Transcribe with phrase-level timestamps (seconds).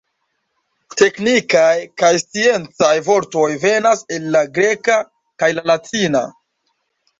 [1.01, 4.99] Teknikaj kaj sciencaj vortoj venas el la greka
[5.45, 6.27] kaj la latina.